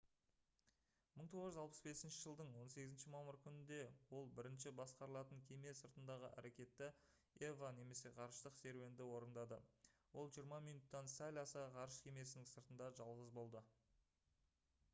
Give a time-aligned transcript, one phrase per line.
[1.19, 3.77] 1965 жылдың 18 мамыр күнінде
[4.19, 6.87] ол бірінші басқарылатын кеме сыртындағы әрекетті
[7.49, 9.59] eva немесе «ғарыштық серуенді» орындады.
[10.23, 13.63] ол жиырма минуттан сәл аса ғарыш кемесінің сыртында жалғыз болды